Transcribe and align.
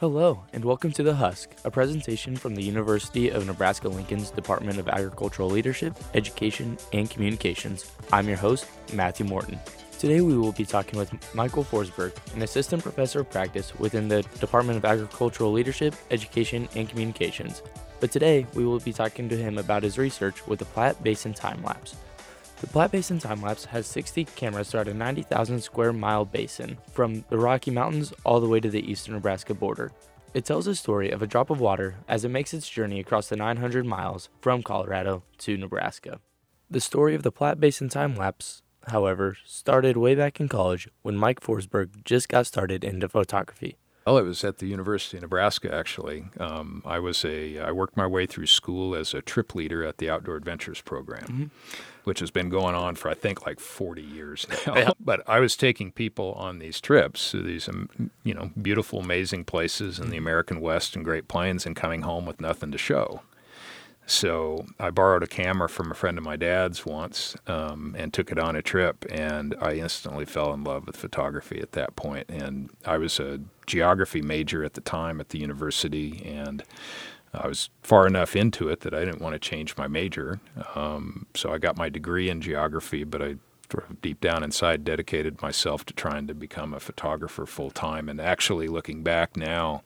Hello, 0.00 0.42
and 0.54 0.64
welcome 0.64 0.92
to 0.92 1.02
The 1.02 1.12
Husk, 1.12 1.50
a 1.62 1.70
presentation 1.70 2.34
from 2.34 2.54
the 2.54 2.62
University 2.62 3.28
of 3.28 3.46
Nebraska 3.46 3.86
Lincoln's 3.86 4.30
Department 4.30 4.78
of 4.78 4.88
Agricultural 4.88 5.50
Leadership, 5.50 5.94
Education, 6.14 6.78
and 6.94 7.10
Communications. 7.10 7.92
I'm 8.10 8.26
your 8.26 8.38
host, 8.38 8.66
Matthew 8.94 9.26
Morton. 9.26 9.60
Today 9.98 10.22
we 10.22 10.38
will 10.38 10.52
be 10.52 10.64
talking 10.64 10.98
with 10.98 11.12
Michael 11.34 11.64
Forsberg, 11.64 12.14
an 12.34 12.40
assistant 12.40 12.82
professor 12.82 13.20
of 13.20 13.28
practice 13.28 13.78
within 13.78 14.08
the 14.08 14.22
Department 14.40 14.78
of 14.78 14.86
Agricultural 14.86 15.52
Leadership, 15.52 15.94
Education, 16.10 16.66
and 16.74 16.88
Communications. 16.88 17.62
But 18.00 18.10
today 18.10 18.46
we 18.54 18.64
will 18.64 18.80
be 18.80 18.94
talking 18.94 19.28
to 19.28 19.36
him 19.36 19.58
about 19.58 19.82
his 19.82 19.98
research 19.98 20.46
with 20.46 20.60
the 20.60 20.64
Platte 20.64 21.04
Basin 21.04 21.34
time 21.34 21.62
lapse. 21.62 21.94
The 22.60 22.66
Platte 22.66 22.92
Basin 22.92 23.18
time 23.18 23.40
lapse 23.40 23.64
has 23.64 23.86
60 23.86 24.26
cameras 24.36 24.70
throughout 24.70 24.88
a 24.88 24.92
90,000 24.92 25.62
square 25.62 25.94
mile 25.94 26.26
basin, 26.26 26.76
from 26.92 27.24
the 27.30 27.38
Rocky 27.38 27.70
Mountains 27.70 28.12
all 28.22 28.38
the 28.38 28.48
way 28.48 28.60
to 28.60 28.68
the 28.68 28.90
eastern 28.90 29.14
Nebraska 29.14 29.54
border. 29.54 29.92
It 30.34 30.44
tells 30.44 30.66
the 30.66 30.74
story 30.74 31.10
of 31.10 31.22
a 31.22 31.26
drop 31.26 31.48
of 31.48 31.58
water 31.58 31.94
as 32.06 32.22
it 32.22 32.28
makes 32.28 32.52
its 32.52 32.68
journey 32.68 33.00
across 33.00 33.30
the 33.30 33.36
900 33.36 33.86
miles 33.86 34.28
from 34.42 34.62
Colorado 34.62 35.22
to 35.38 35.56
Nebraska. 35.56 36.20
The 36.70 36.82
story 36.82 37.14
of 37.14 37.22
the 37.22 37.32
Platte 37.32 37.60
Basin 37.60 37.88
time 37.88 38.14
lapse, 38.14 38.60
however, 38.88 39.38
started 39.46 39.96
way 39.96 40.14
back 40.14 40.38
in 40.38 40.46
college 40.46 40.86
when 41.00 41.16
Mike 41.16 41.40
Forsberg 41.40 42.04
just 42.04 42.28
got 42.28 42.46
started 42.46 42.84
into 42.84 43.08
photography. 43.08 43.78
Well, 44.06 44.18
it 44.18 44.22
was 44.22 44.44
at 44.44 44.58
the 44.58 44.66
University 44.66 45.16
of 45.16 45.22
Nebraska. 45.22 45.72
Actually, 45.74 46.24
um, 46.38 46.82
I 46.86 46.98
was 46.98 47.24
a 47.24 47.58
I 47.58 47.72
worked 47.72 47.96
my 47.96 48.06
way 48.06 48.26
through 48.26 48.46
school 48.46 48.94
as 48.94 49.12
a 49.12 49.20
trip 49.20 49.54
leader 49.54 49.84
at 49.84 49.98
the 49.98 50.08
Outdoor 50.08 50.36
Adventures 50.36 50.80
program, 50.80 51.22
mm-hmm. 51.22 51.44
which 52.04 52.20
has 52.20 52.30
been 52.30 52.48
going 52.48 52.74
on 52.74 52.94
for 52.94 53.10
I 53.10 53.14
think 53.14 53.46
like 53.46 53.60
40 53.60 54.02
years 54.02 54.46
now. 54.66 54.76
Yeah. 54.76 54.90
But 54.98 55.22
I 55.28 55.40
was 55.40 55.56
taking 55.56 55.92
people 55.92 56.32
on 56.32 56.60
these 56.60 56.80
trips 56.80 57.30
to 57.32 57.42
these 57.42 57.68
um, 57.68 58.10
you 58.24 58.32
know 58.32 58.50
beautiful, 58.60 59.00
amazing 59.00 59.44
places 59.44 59.98
in 59.98 60.10
the. 60.10 60.20
American 60.20 60.60
West 60.60 60.94
and 60.94 61.04
Great 61.04 61.26
Plains, 61.26 61.66
and 61.66 61.74
coming 61.74 62.02
home 62.02 62.26
with 62.26 62.40
nothing 62.40 62.70
to 62.70 62.78
show. 62.78 63.22
So 64.10 64.66
I 64.80 64.90
borrowed 64.90 65.22
a 65.22 65.28
camera 65.28 65.68
from 65.68 65.92
a 65.92 65.94
friend 65.94 66.18
of 66.18 66.24
my 66.24 66.34
dad's 66.34 66.84
once 66.84 67.36
um, 67.46 67.94
and 67.96 68.12
took 68.12 68.32
it 68.32 68.40
on 68.40 68.56
a 68.56 68.60
trip, 68.60 69.04
and 69.08 69.54
I 69.60 69.74
instantly 69.74 70.24
fell 70.24 70.52
in 70.52 70.64
love 70.64 70.88
with 70.88 70.96
photography 70.96 71.60
at 71.60 71.72
that 71.72 71.94
point. 71.94 72.28
And 72.28 72.70
I 72.84 72.98
was 72.98 73.20
a 73.20 73.38
geography 73.66 74.20
major 74.20 74.64
at 74.64 74.74
the 74.74 74.80
time 74.80 75.20
at 75.20 75.28
the 75.28 75.38
university, 75.38 76.24
and 76.26 76.64
I 77.32 77.46
was 77.46 77.70
far 77.82 78.04
enough 78.08 78.34
into 78.34 78.68
it 78.68 78.80
that 78.80 78.94
I 78.94 79.04
didn't 79.04 79.22
want 79.22 79.34
to 79.34 79.38
change 79.38 79.76
my 79.76 79.86
major. 79.86 80.40
Um, 80.74 81.26
so 81.36 81.52
I 81.52 81.58
got 81.58 81.76
my 81.76 81.88
degree 81.88 82.28
in 82.28 82.40
geography, 82.40 83.04
but 83.04 83.22
I 83.22 83.36
deep 84.02 84.20
down 84.20 84.42
inside 84.42 84.84
dedicated 84.84 85.40
myself 85.40 85.86
to 85.86 85.94
trying 85.94 86.26
to 86.26 86.34
become 86.34 86.74
a 86.74 86.80
photographer 86.80 87.46
full 87.46 87.70
time. 87.70 88.08
And 88.08 88.20
actually, 88.20 88.66
looking 88.66 89.04
back 89.04 89.36
now, 89.36 89.84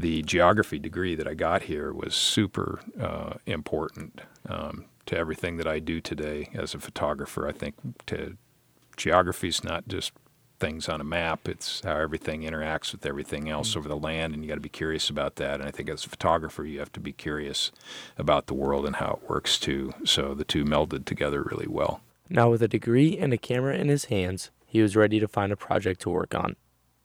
the 0.00 0.22
geography 0.22 0.78
degree 0.78 1.14
that 1.14 1.28
I 1.28 1.34
got 1.34 1.62
here 1.62 1.92
was 1.92 2.14
super 2.14 2.80
uh, 2.98 3.34
important 3.46 4.20
um, 4.48 4.86
to 5.06 5.16
everything 5.16 5.56
that 5.58 5.66
I 5.66 5.78
do 5.78 6.00
today 6.00 6.48
as 6.54 6.74
a 6.74 6.78
photographer. 6.78 7.46
I 7.46 7.52
think 7.52 7.74
to 8.06 8.36
geography 8.96 9.48
is 9.48 9.62
not 9.62 9.88
just 9.88 10.12
things 10.58 10.88
on 10.88 11.00
a 11.00 11.04
map; 11.04 11.48
it's 11.48 11.82
how 11.82 11.96
everything 11.96 12.42
interacts 12.42 12.92
with 12.92 13.04
everything 13.04 13.48
else 13.48 13.70
mm-hmm. 13.70 13.80
over 13.80 13.88
the 13.88 13.96
land, 13.96 14.34
and 14.34 14.42
you 14.42 14.48
got 14.48 14.54
to 14.54 14.60
be 14.60 14.68
curious 14.68 15.10
about 15.10 15.36
that. 15.36 15.60
And 15.60 15.68
I 15.68 15.70
think 15.70 15.88
as 15.90 16.04
a 16.04 16.08
photographer, 16.08 16.64
you 16.64 16.78
have 16.78 16.92
to 16.92 17.00
be 17.00 17.12
curious 17.12 17.70
about 18.16 18.46
the 18.46 18.54
world 18.54 18.86
and 18.86 18.96
how 18.96 19.20
it 19.22 19.28
works 19.28 19.58
too. 19.58 19.92
So 20.04 20.34
the 20.34 20.44
two 20.44 20.64
melded 20.64 21.04
together 21.04 21.42
really 21.42 21.68
well. 21.68 22.00
Now, 22.28 22.48
with 22.48 22.62
a 22.62 22.68
degree 22.68 23.18
and 23.18 23.32
a 23.32 23.38
camera 23.38 23.74
in 23.74 23.88
his 23.88 24.06
hands, 24.06 24.50
he 24.64 24.80
was 24.80 24.96
ready 24.96 25.18
to 25.18 25.26
find 25.26 25.52
a 25.52 25.56
project 25.56 26.00
to 26.02 26.10
work 26.10 26.34
on. 26.34 26.54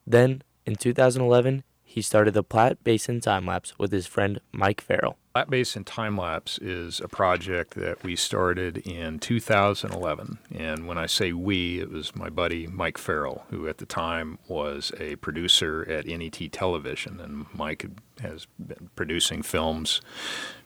Then, 0.06 0.42
in 0.64 0.76
2011, 0.76 1.64
he 1.96 2.02
started 2.02 2.34
the 2.34 2.42
Platte 2.42 2.84
Basin 2.84 3.22
Time 3.22 3.46
Lapse 3.46 3.72
with 3.78 3.90
his 3.90 4.06
friend 4.06 4.38
Mike 4.52 4.82
Farrell. 4.82 5.16
Platte 5.32 5.48
Basin 5.48 5.82
Time 5.82 6.18
Lapse 6.18 6.58
is 6.58 7.00
a 7.00 7.08
project 7.08 7.72
that 7.72 8.04
we 8.04 8.14
started 8.14 8.86
in 8.86 9.18
2011. 9.18 10.38
And 10.54 10.86
when 10.86 10.98
I 10.98 11.06
say 11.06 11.32
we, 11.32 11.80
it 11.80 11.90
was 11.90 12.14
my 12.14 12.28
buddy 12.28 12.66
Mike 12.66 12.98
Farrell, 12.98 13.46
who 13.48 13.66
at 13.66 13.78
the 13.78 13.86
time 13.86 14.38
was 14.46 14.92
a 15.00 15.16
producer 15.16 15.86
at 15.88 16.04
NET 16.04 16.52
Television. 16.52 17.18
And 17.18 17.46
Mike 17.54 17.86
has 18.20 18.46
been 18.58 18.90
producing 18.94 19.40
films 19.40 20.02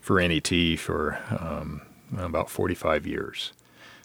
for 0.00 0.20
NET 0.20 0.80
for 0.80 1.20
um, 1.30 1.82
about 2.18 2.50
45 2.50 3.06
years. 3.06 3.52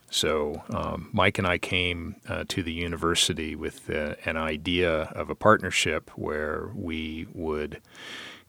So 0.09 0.63
um, 0.69 1.09
Mike 1.11 1.38
and 1.38 1.47
I 1.47 1.57
came 1.57 2.16
uh, 2.29 2.45
to 2.47 2.63
the 2.63 2.71
university 2.71 3.55
with 3.55 3.89
uh, 3.89 4.16
an 4.25 4.38
idea 4.38 5.03
of 5.16 5.29
a 5.29 5.35
partnership 5.35 6.09
where 6.16 6.71
we 6.73 7.27
would 7.33 7.81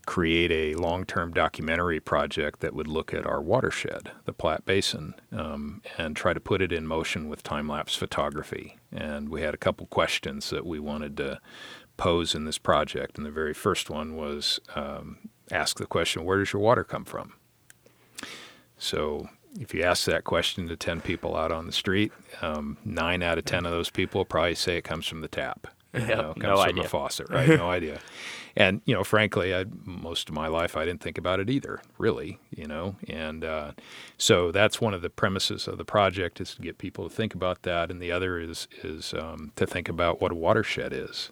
create 0.06 0.52
a 0.52 0.80
long-term 0.80 1.32
documentary 1.32 1.98
project 1.98 2.60
that 2.60 2.74
would 2.74 2.86
look 2.86 3.12
at 3.12 3.26
our 3.26 3.42
watershed, 3.42 4.12
the 4.24 4.32
Platte 4.32 4.64
Basin, 4.64 5.14
um, 5.32 5.82
and 5.98 6.14
try 6.14 6.32
to 6.32 6.38
put 6.38 6.62
it 6.62 6.72
in 6.72 6.86
motion 6.86 7.28
with 7.28 7.42
time-lapse 7.42 7.96
photography. 7.96 8.78
And 8.92 9.28
we 9.28 9.42
had 9.42 9.52
a 9.52 9.58
couple 9.58 9.86
questions 9.86 10.50
that 10.50 10.64
we 10.64 10.78
wanted 10.78 11.16
to 11.16 11.40
pose 11.96 12.36
in 12.36 12.44
this 12.44 12.58
project. 12.58 13.16
And 13.16 13.26
the 13.26 13.32
very 13.32 13.54
first 13.54 13.90
one 13.90 14.14
was 14.14 14.60
um, 14.76 15.28
ask 15.50 15.78
the 15.78 15.86
question, 15.86 16.24
"Where 16.24 16.38
does 16.38 16.52
your 16.52 16.62
water 16.62 16.84
come 16.84 17.04
from?" 17.04 17.32
So 18.78 19.28
if 19.60 19.74
you 19.74 19.82
ask 19.82 20.04
that 20.06 20.24
question 20.24 20.68
to 20.68 20.76
10 20.76 21.00
people 21.00 21.36
out 21.36 21.52
on 21.52 21.66
the 21.66 21.72
street, 21.72 22.12
um, 22.42 22.76
nine 22.84 23.22
out 23.22 23.38
of 23.38 23.44
10 23.44 23.66
of 23.66 23.72
those 23.72 23.90
people 23.90 24.20
will 24.20 24.26
probably 24.26 24.54
say 24.54 24.76
it 24.76 24.84
comes 24.84 25.06
from 25.06 25.20
the 25.20 25.28
tap. 25.28 25.66
You 25.94 26.00
know, 26.00 26.30
it 26.36 26.40
comes 26.40 26.42
no 26.42 26.56
from 26.56 26.68
idea. 26.68 26.84
a 26.84 26.88
faucet, 26.88 27.28
right? 27.30 27.48
no 27.48 27.70
idea. 27.70 28.00
And, 28.54 28.80
you 28.84 28.94
know, 28.94 29.04
frankly, 29.04 29.54
I, 29.54 29.64
most 29.84 30.28
of 30.28 30.34
my 30.34 30.48
life 30.48 30.76
I 30.76 30.84
didn't 30.84 31.02
think 31.02 31.18
about 31.18 31.40
it 31.40 31.50
either, 31.50 31.80
really, 31.98 32.38
you 32.50 32.66
know. 32.66 32.96
And 33.08 33.44
uh, 33.44 33.72
so 34.18 34.50
that's 34.50 34.80
one 34.80 34.94
of 34.94 35.02
the 35.02 35.10
premises 35.10 35.68
of 35.68 35.78
the 35.78 35.84
project 35.84 36.40
is 36.40 36.54
to 36.54 36.62
get 36.62 36.78
people 36.78 37.08
to 37.08 37.14
think 37.14 37.34
about 37.34 37.62
that. 37.62 37.90
And 37.90 38.00
the 38.00 38.12
other 38.12 38.38
is, 38.38 38.68
is 38.82 39.14
um, 39.14 39.52
to 39.56 39.66
think 39.66 39.88
about 39.88 40.20
what 40.20 40.32
a 40.32 40.34
watershed 40.34 40.92
is 40.92 41.30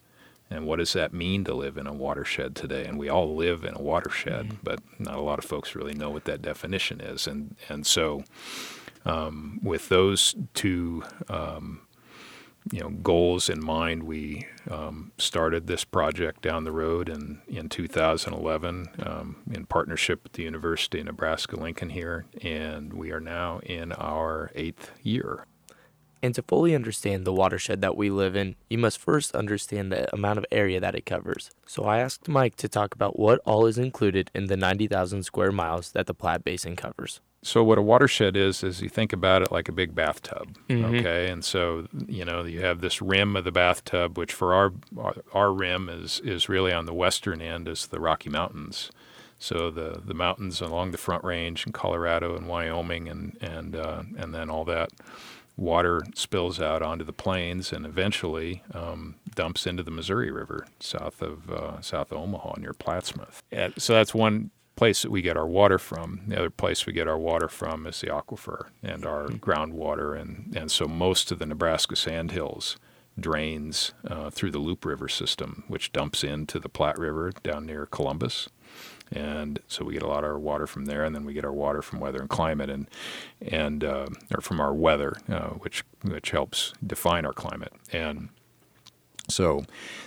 and 0.51 0.67
what 0.67 0.79
does 0.79 0.93
that 0.93 1.13
mean 1.13 1.45
to 1.45 1.55
live 1.55 1.77
in 1.77 1.87
a 1.87 1.93
watershed 1.93 2.55
today? 2.55 2.85
And 2.85 2.99
we 2.99 3.09
all 3.09 3.35
live 3.35 3.65
in 3.65 3.75
a 3.75 3.83
watershed, 3.83 4.47
mm-hmm. 4.47 4.57
but 4.63 4.81
not 4.99 5.17
a 5.17 5.23
lot 5.23 5.39
of 5.39 5.45
folks 5.45 5.75
really 5.75 5.95
know 5.95 6.11
what 6.11 6.25
that 6.27 6.43
definition 6.43 7.01
is. 7.01 7.27
And 7.27 7.57
and 7.69 7.87
so, 7.87 8.25
um, 9.05 9.59
with 9.63 9.89
those 9.89 10.35
two, 10.53 11.03
um, 11.29 11.81
you 12.71 12.81
know, 12.81 12.91
goals 12.91 13.49
in 13.49 13.63
mind, 13.63 14.05
we 14.05 14.47
um, 14.71 15.13
started 15.19 15.67
this 15.67 15.85
project 15.85 16.43
down 16.43 16.65
the 16.65 16.73
road 16.73 17.09
in 17.09 17.41
in 17.49 17.69
2011 17.69 18.89
um, 19.03 19.37
in 19.51 19.65
partnership 19.65 20.23
with 20.23 20.35
the 20.35 20.43
University 20.43 21.01
of 21.01 21.07
Nebraska 21.07 21.57
Lincoln 21.57 21.91
here, 21.91 22.27
and 22.43 22.93
we 22.93 23.13
are 23.13 23.21
now 23.21 23.61
in 23.61 23.93
our 23.93 24.51
eighth 24.55 24.91
year. 25.03 25.47
And 26.25 26.35
to 26.37 26.43
fully 26.43 26.75
understand 26.75 27.27
the 27.27 27.35
watershed 27.35 27.83
that 27.83 27.99
we 27.99 28.09
live 28.09 28.35
in, 28.35 28.57
you 28.71 28.79
must 28.79 28.97
first 28.97 29.37
understand 29.37 29.93
the 29.93 30.11
amount 30.15 30.39
of 30.39 30.47
area 30.51 30.81
that 30.81 30.95
it 30.95 31.05
covers. 31.05 31.51
So 31.67 31.85
I 31.85 31.99
asked 31.99 32.29
Mike 32.29 32.57
to 32.57 32.67
talk 32.67 32.95
about 32.95 33.19
what 33.19 33.41
all 33.45 33.67
is 33.67 33.77
included 33.77 34.31
in 34.35 34.47
the 34.47 34.57
90,000 34.57 35.23
square 35.25 35.53
miles 35.53 35.93
that 35.93 36.07
the 36.07 36.15
Platte 36.15 36.43
Basin 36.43 36.77
covers. 36.77 37.21
So 37.43 37.63
what 37.63 37.77
a 37.77 37.83
watershed 37.83 38.39
is 38.39 38.65
is 38.65 38.81
you 38.81 38.89
think 38.89 39.13
about 39.13 39.43
it 39.43 39.53
like 39.53 39.69
a 39.69 39.73
big 39.73 39.95
bathtub, 39.95 40.57
mm-hmm. 40.71 40.95
okay? 40.95 41.29
And 41.29 41.45
so 41.45 41.89
you 42.09 42.25
know 42.25 42.45
you 42.45 42.63
have 42.63 42.81
this 42.81 43.03
rim 43.03 43.37
of 43.37 43.45
the 43.45 43.53
bathtub, 43.53 44.17
which 44.17 44.33
for 44.33 44.55
our 44.55 44.73
our 45.35 45.53
rim 45.53 45.91
is 45.91 46.21
is 46.25 46.49
really 46.49 46.73
on 46.73 46.87
the 46.87 46.95
western 46.95 47.43
end 47.43 47.69
is 47.69 47.89
the 47.89 48.01
Rocky 48.01 48.31
Mountains. 48.31 48.91
So 49.39 49.71
the 49.71 50.01
the 50.03 50.15
mountains 50.15 50.63
along 50.63 50.93
the 50.93 50.97
Front 50.97 51.23
Range 51.23 51.67
in 51.67 51.73
Colorado 51.73 52.35
and 52.35 52.49
Wyoming 52.49 53.11
and 53.11 53.37
and 53.43 53.77
uh, 53.77 54.05
and 54.17 54.35
then 54.35 54.49
all 54.49 54.65
that 54.65 54.89
water 55.57 56.03
spills 56.15 56.61
out 56.61 56.83
onto 56.83 57.05
the 57.05 57.13
plains 57.13 57.73
and 57.73 57.87
eventually 57.87 58.63
um, 58.73 59.17
dumps 59.35 59.67
into 59.67 59.83
the 59.83 59.91
Missouri 59.91 60.31
River 60.31 60.67
south 60.81 61.23
of 61.23 61.51
uh, 61.51 61.81
south 61.81 62.11
of 62.13 62.19
Omaha 62.19 62.55
near 62.59 62.73
Plattsmouth. 62.73 63.41
And 63.53 63.75
so 63.79 63.95
that's 63.95 64.15
one 64.15 64.51
place 64.77 65.03
that 65.03 65.11
we 65.11 65.23
get 65.23 65.37
our 65.37 65.47
water 65.47 65.79
from. 65.79 66.23
The 66.27 66.39
other 66.39 66.51
place 66.51 66.87
we 66.87 66.93
get 66.93 67.09
our 67.09 67.19
water 67.19 67.49
from 67.49 67.87
is 67.87 68.01
the 68.01 68.09
aquifer 68.09 68.67
and 68.83 69.07
our 69.07 69.27
mm-hmm. 69.27 69.37
groundwater, 69.37 70.21
and 70.21 70.57
and 70.57 70.71
so 70.71 70.87
most 70.87 71.31
of 71.31 71.39
the 71.39 71.47
Nebraska 71.47 71.97
sandhills 71.97 72.77
drains 73.19 73.93
uh, 74.09 74.29
through 74.31 74.51
the 74.51 74.59
Loup 74.59 74.85
River 74.85 75.09
system, 75.09 75.63
which 75.69 75.93
dumps 75.93 76.25
into 76.25 76.59
the 76.59 76.69
Platte 76.69 76.99
River 76.99 77.31
down 77.45 77.67
near 77.67 77.87
Columbus 77.87 78.49
and 79.13 79.59
so 79.69 79.85
we 79.85 79.95
get 79.95 80.03
a 80.03 80.09
lot 80.09 80.25
of 80.25 80.31
our 80.31 80.39
water 80.39 80.67
from 80.67 80.87
there, 80.87 81.05
and 81.05 81.15
then 81.15 81.25
we 81.25 81.35
get 81.35 81.45
our 81.45 81.53
water 81.53 81.83
from 81.83 82.01
weather 82.01 82.21
and 82.21 82.29
climate, 82.29 82.71
and 82.71 82.89
and 83.41 83.85
uh, 83.85 84.07
or 84.35 84.41
from 84.41 84.61
our 84.61 84.75
weather, 84.75 85.17
uh, 85.29 85.51
which 85.51 85.85
which 86.03 86.31
helps 86.31 86.73
define 86.87 87.27
our 87.27 87.33
climate, 87.33 87.73
and 87.93 88.29
so 89.29 89.65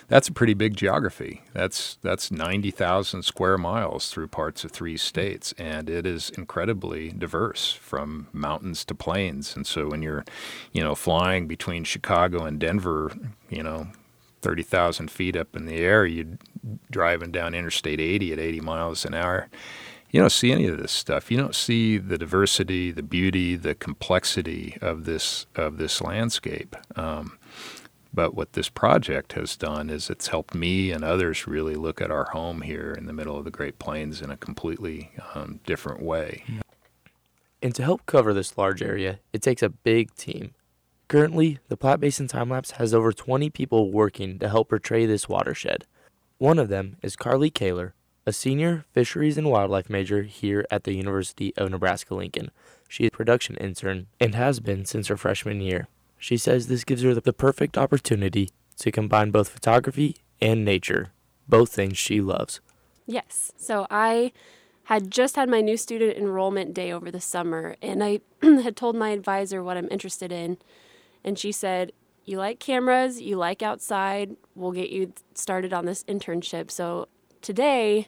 that's 0.08 0.28
a 0.28 0.32
pretty 0.32 0.54
big 0.54 0.76
geography. 0.78 1.42
That's 1.54 1.98
that's 2.02 2.32
ninety 2.32 2.72
thousand 2.72 3.24
square 3.24 3.58
miles 3.58 4.10
through 4.10 4.28
parts 4.28 4.64
of 4.64 4.72
three 4.72 4.98
states, 4.98 5.54
and 5.58 5.90
it 5.90 6.06
is 6.06 6.30
incredibly 6.32 7.10
diverse 7.10 7.74
from 7.74 8.28
mountains 8.32 8.86
to 8.86 8.96
plains. 8.96 9.56
And 9.56 9.66
so 9.66 9.88
when 9.90 10.02
you're, 10.02 10.24
you 10.72 10.84
know, 10.84 10.96
flying 10.96 11.48
between 11.48 11.84
Chicago 11.84 12.46
and 12.46 12.60
Denver, 12.60 13.12
you 13.50 13.64
know, 13.64 13.88
30,000 14.42 15.10
feet 15.10 15.36
up 15.36 15.56
in 15.56 15.66
the 15.66 15.78
air, 15.78 16.06
you're 16.06 16.38
driving 16.92 17.32
down 17.32 17.54
Interstate 17.54 18.00
80 18.00 18.34
at 18.34 18.40
80 18.40 18.62
miles 18.62 19.06
an 19.06 19.14
hour. 19.14 19.50
You 20.10 20.22
don't 20.22 20.32
see 20.32 20.52
any 20.52 20.68
of 20.68 20.78
this 20.78 20.92
stuff. 20.92 21.30
You 21.30 21.38
don't 21.38 21.56
see 21.56 21.98
the 21.98 22.18
diversity, 22.18 22.92
the 22.92 23.04
beauty, 23.04 23.56
the 23.56 23.76
complexity 23.76 24.78
of 24.82 25.04
this 25.04 25.46
of 25.56 25.78
this 25.78 26.02
landscape. 26.02 26.76
Um, 26.96 27.38
but 28.14 28.34
what 28.34 28.54
this 28.54 28.70
project 28.70 29.34
has 29.34 29.56
done 29.56 29.90
is 29.90 30.10
it's 30.10 30.28
helped 30.28 30.56
me 30.56 30.92
and 30.92 31.04
others 31.04 31.46
really 31.46 31.76
look 31.76 32.02
at 32.02 32.10
our 32.10 32.30
home 32.32 32.62
here 32.62 32.96
in 32.98 33.06
the 33.06 33.14
middle 33.14 33.38
of 33.38 33.44
the 33.44 33.52
Great 33.52 33.80
Plains 33.80 34.22
in 34.22 34.32
a 34.32 34.38
completely 34.38 35.12
um, 35.36 35.60
different 35.66 36.02
way. 36.02 36.44
And 37.62 37.76
to 37.76 37.84
help 37.84 38.06
cover 38.06 38.34
this 38.34 38.58
large 38.58 38.82
area, 38.82 39.20
it 39.34 39.42
takes 39.42 39.62
a 39.62 39.70
big 39.70 40.16
team. 40.16 40.54
Currently, 41.08 41.60
the 41.70 41.78
Platte 41.78 42.02
Basin 42.02 42.28
Time 42.28 42.50
Lapse 42.50 42.72
has 42.72 42.94
over 42.94 43.14
20 43.14 43.50
people 43.50 43.92
working 43.94 44.40
to 44.40 44.50
help 44.50 44.70
portray 44.70 45.06
this 45.06 45.30
watershed. 45.30 45.86
One 46.38 46.60
of 46.60 46.68
them 46.68 46.98
is 47.02 47.16
Carly 47.16 47.50
Kaler, 47.50 47.94
a 48.26 48.34
senior 48.34 48.84
fisheries 48.92 49.38
and 49.38 49.50
wildlife 49.50 49.90
major 49.90 50.24
here 50.24 50.66
at 50.70 50.84
the 50.84 50.94
University 50.94 51.56
of 51.56 51.72
Nebraska 51.72 52.14
Lincoln. 52.14 52.52
She 52.90 53.06
is 53.06 53.08
a 53.08 53.12
production 53.12 53.56
intern 53.56 54.08
and 54.20 54.36
has 54.36 54.60
been 54.60 54.84
since 54.84 55.08
her 55.08 55.16
freshman 55.16 55.62
year. 55.62 55.88
She 56.18 56.36
says 56.36 56.68
this 56.68 56.84
gives 56.84 57.04
her 57.04 57.16
the 57.16 57.32
perfect 57.32 57.78
opportunity 57.78 58.50
to 58.80 58.92
combine 58.92 59.32
both 59.32 59.48
photography 59.48 60.18
and 60.42 60.66
nature, 60.66 61.14
both 61.48 61.70
things 61.70 61.98
she 61.98 62.20
loves. 62.20 62.60
Yes. 63.06 63.54
So 63.56 63.88
I 63.90 64.34
had 64.86 65.10
just 65.10 65.38
had 65.38 65.48
my 65.48 65.62
new 65.62 65.78
student 65.78 66.18
enrollment 66.18 66.74
day 66.74 66.92
over 66.92 67.12
the 67.12 67.22
summer, 67.22 67.78
and 67.82 68.04
I 68.04 68.20
had 68.42 68.76
told 68.76 68.98
my 68.98 69.12
advisor 69.12 69.64
what 69.64 69.78
I'm 69.78 69.88
interested 69.90 70.34
in. 70.34 70.58
And 71.24 71.38
she 71.38 71.52
said, 71.52 71.92
You 72.26 72.38
like 72.38 72.60
cameras, 72.60 73.22
you 73.22 73.38
like 73.38 73.62
outside, 73.62 74.36
we'll 74.56 74.72
get 74.72 74.90
you 74.90 75.14
started 75.34 75.74
on 75.74 75.86
this 75.86 76.04
internship. 76.06 76.72
So 76.72 77.08
today, 77.42 78.08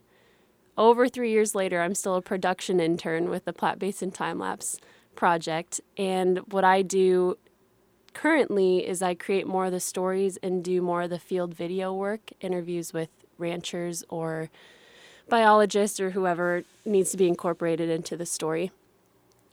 over 0.77 1.09
three 1.09 1.31
years 1.31 1.53
later, 1.53 1.81
I'm 1.81 1.95
still 1.95 2.15
a 2.15 2.21
production 2.21 2.79
intern 2.79 3.29
with 3.29 3.45
the 3.45 3.53
Platte 3.53 3.79
Basin 3.79 4.11
Time 4.11 4.39
Lapse 4.39 4.79
project. 5.15 5.81
And 5.97 6.39
what 6.51 6.63
I 6.63 6.81
do 6.81 7.37
currently 8.13 8.87
is 8.87 9.01
I 9.01 9.13
create 9.13 9.45
more 9.45 9.65
of 9.65 9.71
the 9.71 9.79
stories 9.79 10.37
and 10.37 10.63
do 10.63 10.81
more 10.81 11.03
of 11.03 11.09
the 11.09 11.19
field 11.19 11.53
video 11.53 11.93
work, 11.93 12.31
interviews 12.41 12.93
with 12.93 13.09
ranchers 13.37 14.03
or 14.09 14.49
biologists 15.27 15.99
or 15.99 16.11
whoever 16.11 16.63
needs 16.85 17.11
to 17.11 17.17
be 17.17 17.27
incorporated 17.27 17.89
into 17.89 18.17
the 18.17 18.25
story. 18.25 18.71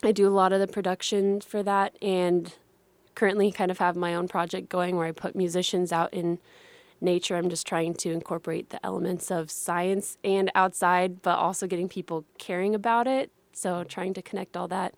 I 0.03 0.13
do 0.13 0.29
a 0.29 0.31
lot 0.31 0.53
of 0.53 0.61
the 0.61 0.67
production 0.67 1.41
for 1.41 1.63
that 1.63 1.97
and 2.01 2.55
currently 3.17 3.51
kind 3.51 3.73
of 3.73 3.79
have 3.79 3.97
my 3.97 4.15
own 4.15 4.29
project 4.29 4.69
going 4.69 4.95
where 4.95 5.07
I 5.07 5.13
put 5.13 5.35
musicians 5.35 5.91
out 5.91 6.15
in 6.15 6.39
nature. 7.01 7.35
I'm 7.35 7.51
just 7.51 7.67
trying 7.67 7.95
to 7.95 8.13
incorporate 8.13 8.71
the 8.71 8.85
elements 8.87 9.31
of 9.31 9.51
science 9.51 10.19
and 10.23 10.53
outside, 10.55 11.23
but 11.23 11.37
also 11.37 11.67
getting 11.67 11.89
people 11.89 12.25
caring 12.39 12.75
about 12.75 13.09
it. 13.09 13.33
So 13.53 13.83
trying 13.85 14.15
to 14.15 14.23
connect 14.23 14.57
all 14.57 14.69
that. 14.69 14.95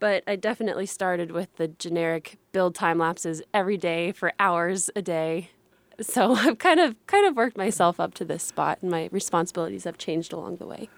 But 0.00 0.24
I 0.26 0.36
definitely 0.36 0.86
started 0.86 1.30
with 1.30 1.54
the 1.56 1.68
generic 1.68 2.38
build 2.52 2.74
time 2.74 2.98
lapses 2.98 3.42
every 3.52 3.76
day 3.76 4.12
for 4.12 4.32
hours 4.40 4.90
a 4.96 5.02
day. 5.02 5.50
So 6.00 6.34
I've 6.34 6.58
kind 6.58 6.80
of 6.80 6.96
kind 7.06 7.26
of 7.26 7.36
worked 7.36 7.58
myself 7.58 8.00
up 8.00 8.14
to 8.14 8.24
this 8.24 8.42
spot 8.42 8.78
and 8.80 8.90
my 8.90 9.10
responsibilities 9.12 9.84
have 9.84 9.98
changed 9.98 10.32
along 10.32 10.56
the 10.56 10.66
way. 10.66 10.88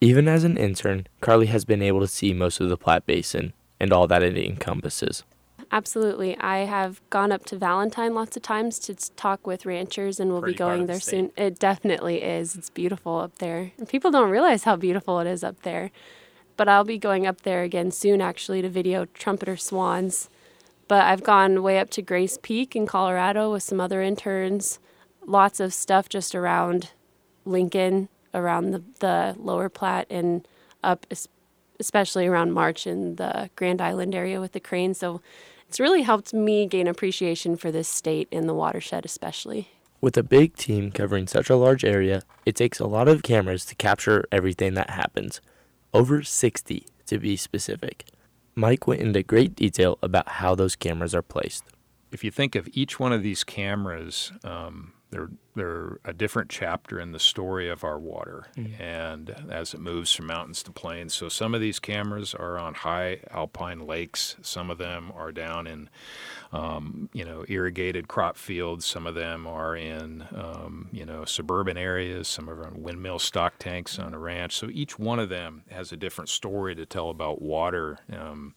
Even 0.00 0.28
as 0.28 0.44
an 0.44 0.56
intern, 0.56 1.08
Carly 1.20 1.46
has 1.46 1.64
been 1.64 1.82
able 1.82 2.00
to 2.00 2.06
see 2.06 2.32
most 2.32 2.60
of 2.60 2.70
the 2.70 2.76
Platte 2.76 3.04
Basin 3.04 3.52
and 3.80 3.92
all 3.92 4.06
that 4.06 4.22
it 4.22 4.38
encompasses 4.38 5.24
absolutely. 5.72 6.36
I 6.38 6.58
have 6.60 7.00
gone 7.10 7.32
up 7.32 7.44
to 7.46 7.56
Valentine 7.56 8.14
lots 8.14 8.36
of 8.36 8.42
times 8.42 8.78
to 8.80 8.94
talk 8.94 9.46
with 9.46 9.66
ranchers, 9.66 10.20
and 10.20 10.30
we'll 10.30 10.40
Pretty 10.40 10.54
be 10.54 10.58
going 10.58 10.86
there 10.86 10.96
the 10.96 11.02
soon. 11.02 11.32
It 11.36 11.58
definitely 11.58 12.22
is. 12.22 12.56
It's 12.56 12.70
beautiful 12.70 13.18
up 13.18 13.38
there. 13.38 13.72
And 13.78 13.88
people 13.88 14.10
don't 14.10 14.30
realize 14.30 14.64
how 14.64 14.76
beautiful 14.76 15.20
it 15.20 15.26
is 15.26 15.42
up 15.44 15.62
there. 15.62 15.90
But 16.56 16.68
I'll 16.68 16.84
be 16.84 16.98
going 16.98 17.26
up 17.26 17.42
there 17.42 17.62
again 17.62 17.90
soon, 17.90 18.20
actually, 18.20 18.62
to 18.62 18.68
video 18.68 19.06
trumpeter 19.06 19.56
swans. 19.56 20.28
But 20.88 21.04
I've 21.04 21.22
gone 21.22 21.62
way 21.62 21.78
up 21.78 21.90
to 21.90 22.02
Grays 22.02 22.36
Peak 22.38 22.74
in 22.74 22.86
Colorado 22.86 23.52
with 23.52 23.62
some 23.62 23.80
other 23.80 24.02
interns. 24.02 24.78
Lots 25.24 25.60
of 25.60 25.72
stuff 25.72 26.08
just 26.08 26.34
around 26.34 26.90
Lincoln, 27.44 28.08
around 28.34 28.72
the, 28.72 28.82
the 28.98 29.36
lower 29.38 29.68
Platte, 29.68 30.06
and 30.10 30.46
up 30.82 31.06
especially 31.78 32.26
around 32.26 32.52
March 32.52 32.86
in 32.86 33.16
the 33.16 33.50
Grand 33.56 33.80
Island 33.80 34.14
area 34.14 34.40
with 34.40 34.52
the 34.52 34.60
cranes. 34.60 34.98
So 34.98 35.20
it's 35.70 35.78
really 35.78 36.02
helped 36.02 36.34
me 36.34 36.66
gain 36.66 36.88
appreciation 36.88 37.56
for 37.56 37.70
this 37.70 37.86
state 37.86 38.26
and 38.32 38.48
the 38.48 38.54
watershed, 38.54 39.04
especially. 39.04 39.68
With 40.00 40.16
a 40.16 40.24
big 40.24 40.56
team 40.56 40.90
covering 40.90 41.28
such 41.28 41.48
a 41.48 41.54
large 41.54 41.84
area, 41.84 42.22
it 42.44 42.56
takes 42.56 42.80
a 42.80 42.88
lot 42.88 43.06
of 43.06 43.22
cameras 43.22 43.64
to 43.66 43.76
capture 43.76 44.24
everything 44.32 44.74
that 44.74 44.90
happens. 44.90 45.40
Over 45.94 46.24
60 46.24 46.86
to 47.06 47.18
be 47.20 47.36
specific. 47.36 48.06
Mike 48.56 48.88
went 48.88 49.00
into 49.00 49.22
great 49.22 49.54
detail 49.54 49.96
about 50.02 50.28
how 50.28 50.56
those 50.56 50.74
cameras 50.74 51.14
are 51.14 51.22
placed. 51.22 51.62
If 52.10 52.24
you 52.24 52.32
think 52.32 52.56
of 52.56 52.68
each 52.72 52.98
one 52.98 53.12
of 53.12 53.22
these 53.22 53.44
cameras, 53.44 54.32
um, 54.42 54.92
they're 55.10 55.30
they're 55.56 55.98
a 56.04 56.12
different 56.12 56.48
chapter 56.48 57.00
in 57.00 57.10
the 57.10 57.18
story 57.18 57.68
of 57.68 57.82
our 57.82 57.98
water, 57.98 58.46
mm-hmm. 58.56 58.80
and 58.80 59.34
as 59.50 59.74
it 59.74 59.80
moves 59.80 60.12
from 60.12 60.26
mountains 60.26 60.62
to 60.62 60.70
plains. 60.70 61.12
So 61.12 61.28
some 61.28 61.54
of 61.54 61.60
these 61.60 61.80
cameras 61.80 62.34
are 62.34 62.56
on 62.56 62.74
high 62.74 63.20
alpine 63.30 63.80
lakes. 63.80 64.36
Some 64.42 64.70
of 64.70 64.78
them 64.78 65.12
are 65.14 65.32
down 65.32 65.66
in, 65.66 65.90
um, 66.52 67.08
you 67.12 67.24
know, 67.24 67.44
irrigated 67.48 68.06
crop 68.06 68.36
fields. 68.36 68.86
Some 68.86 69.06
of 69.06 69.16
them 69.16 69.46
are 69.46 69.74
in, 69.74 70.24
um, 70.34 70.88
you 70.92 71.04
know, 71.04 71.24
suburban 71.24 71.76
areas. 71.76 72.28
Some 72.28 72.48
are 72.48 72.64
on 72.64 72.82
windmill 72.82 73.18
stock 73.18 73.54
tanks 73.58 73.98
on 73.98 74.14
a 74.14 74.18
ranch. 74.18 74.56
So 74.56 74.70
each 74.70 74.98
one 74.98 75.18
of 75.18 75.28
them 75.28 75.64
has 75.70 75.90
a 75.90 75.96
different 75.96 76.28
story 76.30 76.76
to 76.76 76.86
tell 76.86 77.10
about 77.10 77.42
water 77.42 77.98
um, 78.12 78.54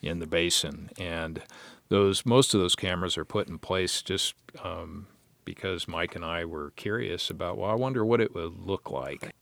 in 0.00 0.18
the 0.18 0.26
basin, 0.26 0.88
and 0.98 1.42
those 1.90 2.24
most 2.24 2.54
of 2.54 2.60
those 2.60 2.74
cameras 2.74 3.18
are 3.18 3.24
put 3.26 3.48
in 3.48 3.58
place 3.58 4.00
just 4.00 4.34
um, 4.64 5.06
because 5.50 5.88
Mike 5.88 6.14
and 6.14 6.24
I 6.24 6.44
were 6.44 6.70
curious 6.76 7.28
about, 7.28 7.58
well, 7.58 7.72
I 7.72 7.74
wonder 7.74 8.04
what 8.04 8.20
it 8.20 8.32
would 8.36 8.56
look 8.56 8.88
like. 8.88 9.34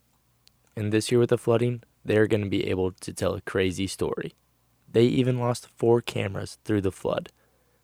And 0.74 0.90
this 0.90 1.12
year 1.12 1.20
with 1.20 1.28
the 1.28 1.36
flooding, 1.36 1.82
they're 2.02 2.26
going 2.26 2.42
to 2.42 2.48
be 2.48 2.66
able 2.70 2.92
to 2.92 3.12
tell 3.12 3.34
a 3.34 3.42
crazy 3.42 3.86
story. 3.86 4.32
They 4.90 5.04
even 5.04 5.38
lost 5.38 5.68
four 5.76 6.00
cameras 6.00 6.56
through 6.64 6.80
the 6.80 6.90
flood. 6.90 7.30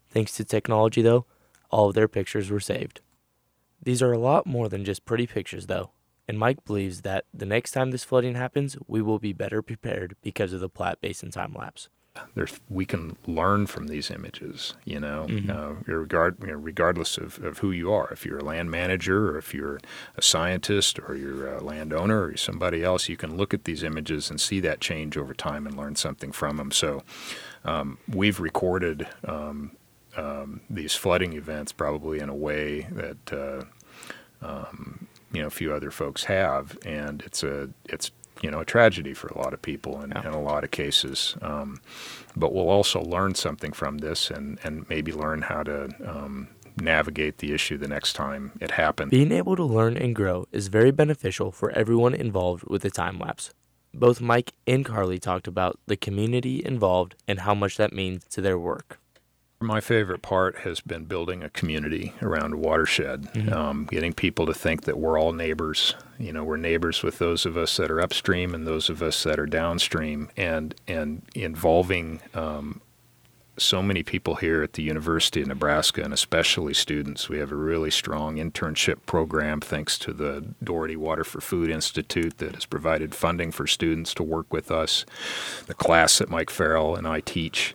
Thanks 0.09 0.33
to 0.37 0.45
technology, 0.45 1.03
though, 1.03 1.27
all 1.69 1.91
of 1.91 1.95
their 1.95 2.09
pictures 2.09 2.49
were 2.49 2.61
saved. 2.61 3.03
These 3.83 4.01
are 4.01 4.13
a 4.13 4.19
lot 4.19 4.47
more 4.47 4.71
than 4.71 4.87
just 4.87 5.05
pretty 5.05 5.27
pictures, 5.27 5.67
though, 5.67 5.91
and 6.27 6.39
Mike 6.39 6.65
believes 6.65 7.03
that 7.03 7.27
the 7.35 7.45
next 7.45 7.73
time 7.73 7.91
this 7.91 8.05
flooding 8.05 8.37
happens, 8.37 8.79
we 8.87 9.03
will 9.03 9.19
be 9.19 9.35
better 9.35 9.61
prepared 9.61 10.17
because 10.23 10.55
of 10.55 10.61
the 10.61 10.71
Platte 10.71 11.03
Basin 11.03 11.31
time 11.31 11.53
lapse 11.53 11.91
there's 12.35 12.61
we 12.69 12.85
can 12.85 13.17
learn 13.27 13.67
from 13.67 13.89
these 13.89 14.11
images. 14.11 14.75
You 14.85 15.01
know, 15.01 15.27
mm-hmm. 15.29 15.51
uh, 15.51 15.95
regard 15.95 16.37
you 16.41 16.49
know, 16.49 16.55
regardless 16.55 17.19
of, 17.19 17.43
of 17.43 17.59
who 17.59 17.71
you 17.71 17.93
are. 17.93 18.09
If 18.13 18.25
you're 18.25 18.39
a 18.39 18.45
land 18.45 18.71
manager, 18.71 19.31
or 19.31 19.39
if 19.39 19.53
you're 19.55 19.81
a 20.17 20.23
scientist, 20.23 20.99
or 21.01 21.17
you're 21.17 21.49
a 21.57 21.63
landowner, 21.63 22.25
or 22.25 22.37
somebody 22.37 22.85
else, 22.85 23.09
you 23.09 23.17
can 23.17 23.37
look 23.37 23.53
at 23.53 23.65
these 23.65 23.83
images 23.83 24.31
and 24.31 24.41
see 24.41 24.61
that 24.61 24.81
change 24.81 25.17
over 25.17 25.35
time 25.35 25.67
and 25.67 25.77
learn 25.77 25.97
something 25.97 26.33
from 26.33 26.57
them. 26.57 26.71
So, 26.71 27.03
um, 27.65 27.99
we've 28.09 28.41
recorded 28.41 29.09
um, 29.25 29.73
um, 30.17 30.61
these 30.71 30.95
flooding 30.95 31.33
events 31.33 31.73
probably 31.73 32.21
in 32.21 32.29
a 32.29 32.37
way 32.37 32.89
that. 32.93 33.33
Uh, 33.33 33.65
um, 34.43 35.07
you 35.33 35.41
know, 35.41 35.49
a 35.49 35.51
few 35.51 35.73
other 35.73 35.91
folks 35.91 36.25
have, 36.25 36.79
and 36.85 37.23
it's 37.23 37.43
a 37.43 37.71
it's 37.87 38.13
you 38.43 38.51
know 38.51 38.61
a 38.61 38.65
tragedy 38.65 39.15
for 39.15 39.29
a 39.29 39.39
lot 39.39 39.53
of 39.55 39.63
people 39.63 40.03
in, 40.03 40.11
yeah. 40.11 40.27
in 40.27 40.35
a 40.35 40.41
lot 40.41 40.65
of 40.65 40.71
cases. 40.71 41.37
Um, 41.43 41.81
but 42.37 42.53
we'll 42.53 42.71
also 42.71 43.03
learn 43.03 43.35
something 43.35 43.73
from 43.73 43.99
this 43.99 44.31
and 44.31 44.59
and 44.65 44.89
maybe 44.89 45.13
learn 45.13 45.43
how 45.43 45.63
to. 45.63 45.89
Um, 46.05 46.49
navigate 46.77 47.39
the 47.39 47.53
issue 47.53 47.79
the 47.79 47.87
next 47.87 48.15
time 48.15 48.51
it 48.61 48.73
happens. 48.73 49.11
Being 49.11 49.31
able 49.31 49.55
to 49.55 49.63
learn 49.63 49.97
and 49.97 50.13
grow 50.13 50.47
is 50.51 50.67
very 50.67 50.91
beneficial 50.91 51.53
for 51.53 51.71
everyone 51.71 52.15
involved 52.15 52.65
with 52.65 52.83
the 52.83 52.91
time 52.91 53.19
lapse. 53.21 53.55
Both 53.93 54.21
Mike 54.21 54.55
and 54.67 54.85
Carly 54.85 55.21
talked 55.21 55.47
about 55.47 55.79
the 55.87 55.97
community 55.97 56.65
involved 56.65 57.15
and 57.29 57.41
how 57.41 57.55
much 57.55 57.77
that 57.77 57.93
means 57.93 58.25
to 58.31 58.41
their 58.41 58.59
work. 58.59 58.99
My 59.61 59.81
favorite 59.81 60.21
part 60.21 60.59
has 60.59 60.81
been 60.81 61.05
building 61.05 61.43
a 61.43 61.49
community 61.49 62.13
around 62.21 62.53
a 62.53 62.57
watershed, 62.57 63.23
mm-hmm. 63.33 63.53
um, 63.53 63.85
getting 63.87 64.13
people 64.13 64.45
to 64.47 64.53
think 64.53 64.85
that 64.85 64.99
we're 64.99 65.19
all 65.19 65.33
neighbors. 65.33 65.95
You 66.19 66.33
know, 66.33 66.45
we're 66.45 66.59
neighbors 66.59 67.03
with 67.03 67.19
those 67.19 67.47
of 67.47 67.57
us 67.57 67.77
that 67.79 67.91
are 67.91 68.01
upstream 68.01 68.55
and 68.55 68.67
those 68.67 68.91
of 68.91 69.03
us 69.03 69.23
that 69.23 69.39
are 69.39 69.47
downstream, 69.47 70.29
and 70.37 70.75
and 70.87 71.23
involving 71.35 72.21
um, 72.35 72.83
so 73.57 73.83
many 73.83 74.03
people 74.03 74.35
here 74.35 74.63
at 74.63 74.73
the 74.73 74.83
University 74.83 75.41
of 75.41 75.49
Nebraska, 75.49 76.03
and 76.03 76.13
especially 76.13 76.75
students. 76.75 77.29
We 77.29 77.39
have 77.39 77.53
a 77.53 77.57
really 77.57 77.91
strong 77.91 78.37
internship 78.37 79.07
program 79.07 79.61
thanks 79.61 79.99
to 80.01 80.13
the 80.13 80.55
Daugherty 80.63 80.97
Water 80.97 81.25
for 81.25 81.41
Food 81.41 81.71
Institute 81.71 82.39
that 82.39 82.55
has 82.55 82.67
provided 82.67 83.15
funding 83.15 83.53
for 83.53 83.67
students 83.67 84.13
to 84.15 84.23
work 84.23 84.53
with 84.53 84.71
us. 84.71 85.07
The 85.67 85.75
class 85.75 86.19
that 86.19 86.31
Mike 86.31 86.51
Farrell 86.51 86.97
and 86.97 87.07
I 87.07 87.21
teach 87.21 87.75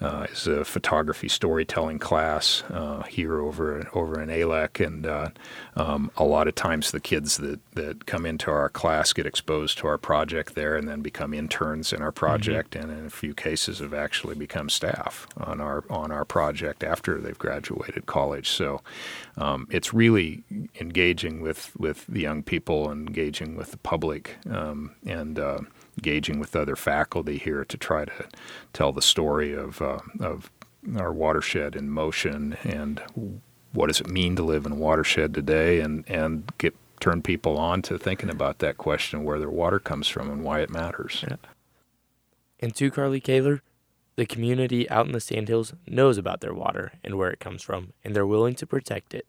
uh, 0.00 0.26
is 0.32 0.46
a 0.46 0.64
photography 0.64 1.28
storytelling 1.28 1.98
class 1.98 2.62
uh, 2.70 3.02
here 3.02 3.40
over 3.40 3.88
over 3.94 4.20
in 4.20 4.28
ALEC, 4.28 4.84
and 4.84 5.06
uh, 5.06 5.28
um, 5.76 6.10
a 6.16 6.24
lot 6.24 6.48
of 6.48 6.54
times 6.54 6.90
the 6.90 7.00
kids 7.00 7.36
that, 7.38 7.60
that 7.74 8.06
come 8.06 8.26
into 8.26 8.50
our 8.50 8.68
class 8.68 9.12
get 9.12 9.26
exposed 9.26 9.78
to 9.78 9.86
our 9.86 9.98
project 9.98 10.54
there, 10.54 10.76
and 10.76 10.88
then 10.88 11.00
become 11.00 11.32
interns 11.34 11.92
in 11.92 12.02
our 12.02 12.12
project, 12.12 12.72
mm-hmm. 12.72 12.90
and 12.90 12.98
in 13.00 13.06
a 13.06 13.10
few 13.10 13.34
cases 13.34 13.78
have 13.78 13.94
actually 13.94 14.34
become 14.34 14.68
staff 14.68 15.26
on 15.36 15.60
our 15.60 15.84
on 15.90 16.10
our 16.10 16.24
project 16.24 16.82
after 16.84 17.20
they've 17.20 17.38
graduated 17.38 18.06
college. 18.06 18.48
So 18.48 18.82
um, 19.36 19.66
it's 19.70 19.94
really 19.94 20.42
engaging 20.80 21.40
with 21.42 21.72
with 21.78 22.06
the 22.06 22.20
young 22.20 22.42
people, 22.42 22.90
engaging 22.90 23.56
with 23.56 23.70
the 23.70 23.78
public, 23.78 24.36
um, 24.50 24.92
and 25.06 25.38
uh, 25.38 25.60
engaging 25.98 26.38
with 26.38 26.56
other 26.56 26.76
faculty 26.76 27.38
here 27.38 27.64
to 27.64 27.76
try 27.76 28.04
to 28.04 28.26
tell 28.72 28.92
the 28.92 29.02
story 29.02 29.52
of 29.52 29.80
uh, 29.82 29.98
of 30.20 30.50
our 30.96 31.12
watershed 31.12 31.76
in 31.76 31.88
motion 31.88 32.56
and 32.64 33.02
what 33.72 33.86
does 33.86 34.00
it 34.00 34.08
mean 34.08 34.34
to 34.36 34.42
live 34.42 34.66
in 34.66 34.72
a 34.72 34.76
watershed 34.76 35.32
today 35.34 35.80
and 35.80 36.04
and 36.08 36.52
get 36.58 36.74
turn 37.02 37.20
people 37.20 37.58
on 37.58 37.82
to 37.82 37.98
thinking 37.98 38.30
about 38.30 38.60
that 38.60 38.78
question 38.78 39.24
where 39.24 39.40
their 39.40 39.50
water 39.50 39.80
comes 39.80 40.06
from 40.06 40.30
and 40.30 40.44
why 40.44 40.60
it 40.60 40.70
matters. 40.70 41.24
Yeah. 41.28 41.36
And 42.60 42.74
to 42.76 42.92
Carly 42.92 43.20
Kaler, 43.20 43.60
the 44.14 44.24
community 44.24 44.88
out 44.88 45.06
in 45.06 45.12
the 45.12 45.20
Sandhills 45.20 45.74
knows 45.86 46.16
about 46.16 46.40
their 46.40 46.54
water 46.54 46.92
and 47.02 47.16
where 47.16 47.30
it 47.30 47.40
comes 47.40 47.62
from, 47.62 47.92
and 48.04 48.14
they're 48.14 48.26
willing 48.26 48.54
to 48.54 48.66
protect 48.66 49.14
it. 49.14 49.26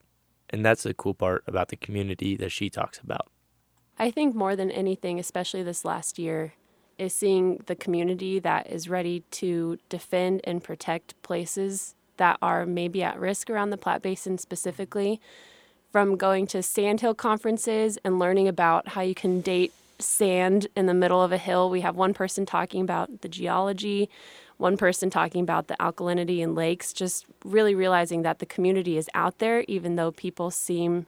And 0.51 0.63
that's 0.63 0.83
the 0.83 0.93
cool 0.93 1.15
part 1.15 1.43
about 1.47 1.69
the 1.69 1.75
community 1.75 2.37
that 2.37 2.51
she 2.51 2.69
talks 2.69 2.99
about. 2.99 3.27
I 3.97 4.11
think 4.11 4.35
more 4.35 4.55
than 4.55 4.71
anything, 4.71 5.19
especially 5.19 5.63
this 5.63 5.85
last 5.85 6.17
year, 6.17 6.53
is 6.97 7.13
seeing 7.13 7.63
the 7.67 7.75
community 7.75 8.39
that 8.39 8.67
is 8.67 8.89
ready 8.89 9.23
to 9.31 9.77
defend 9.89 10.41
and 10.43 10.63
protect 10.63 11.21
places 11.21 11.95
that 12.17 12.37
are 12.41 12.65
maybe 12.65 13.03
at 13.03 13.19
risk 13.19 13.49
around 13.49 13.69
the 13.69 13.77
Platte 13.77 14.01
Basin 14.01 14.37
specifically. 14.37 15.19
From 15.91 16.17
going 16.17 16.47
to 16.47 16.63
sandhill 16.63 17.13
conferences 17.13 17.99
and 18.03 18.17
learning 18.17 18.47
about 18.47 18.89
how 18.89 19.01
you 19.01 19.13
can 19.13 19.41
date 19.41 19.73
sand 19.99 20.67
in 20.75 20.87
the 20.87 20.93
middle 20.93 21.21
of 21.21 21.31
a 21.31 21.37
hill. 21.37 21.69
We 21.69 21.81
have 21.81 21.95
one 21.95 22.15
person 22.15 22.45
talking 22.47 22.81
about 22.81 23.21
the 23.21 23.29
geology, 23.29 24.09
one 24.57 24.75
person 24.75 25.09
talking 25.09 25.43
about 25.43 25.67
the 25.67 25.75
alkalinity 25.79 26.39
in 26.39 26.55
lakes, 26.55 26.93
just 26.93 27.25
really 27.45 27.75
realizing 27.75 28.23
that 28.23 28.39
the 28.39 28.45
community 28.45 28.97
is 28.97 29.07
out 29.13 29.37
there, 29.39 29.63
even 29.67 29.95
though 29.95 30.11
people 30.11 30.49
seem 30.49 31.05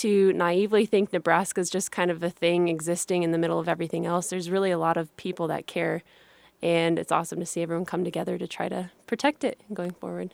to 0.00 0.32
naively 0.32 0.86
think 0.86 1.12
Nebraska 1.12 1.60
is 1.60 1.68
just 1.68 1.92
kind 1.92 2.10
of 2.10 2.22
a 2.22 2.30
thing 2.30 2.68
existing 2.68 3.22
in 3.22 3.32
the 3.32 3.38
middle 3.38 3.58
of 3.58 3.68
everything 3.68 4.06
else. 4.06 4.30
There's 4.30 4.50
really 4.50 4.70
a 4.70 4.78
lot 4.78 4.96
of 4.96 5.14
people 5.18 5.46
that 5.48 5.66
care, 5.66 6.02
and 6.62 6.98
it's 6.98 7.12
awesome 7.12 7.38
to 7.38 7.44
see 7.44 7.60
everyone 7.60 7.84
come 7.84 8.02
together 8.02 8.38
to 8.38 8.46
try 8.46 8.70
to 8.70 8.90
protect 9.06 9.44
it 9.44 9.60
going 9.74 9.90
forward. 9.90 10.32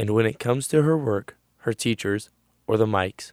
And 0.00 0.10
when 0.10 0.26
it 0.26 0.40
comes 0.40 0.66
to 0.68 0.82
her 0.82 0.98
work, 0.98 1.36
her 1.58 1.72
teachers, 1.72 2.28
or 2.66 2.76
the 2.76 2.88
Mikes, 2.88 3.32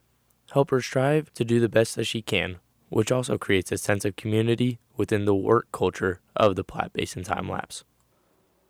help 0.52 0.70
her 0.70 0.80
strive 0.80 1.34
to 1.34 1.44
do 1.44 1.58
the 1.58 1.68
best 1.68 1.96
that 1.96 2.04
she 2.04 2.22
can, 2.22 2.58
which 2.88 3.10
also 3.10 3.36
creates 3.36 3.72
a 3.72 3.78
sense 3.78 4.04
of 4.04 4.14
community 4.14 4.78
within 4.96 5.24
the 5.24 5.34
work 5.34 5.66
culture 5.72 6.20
of 6.36 6.54
the 6.54 6.62
Platte 6.62 6.92
Basin 6.92 7.24
time 7.24 7.48
lapse. 7.48 7.82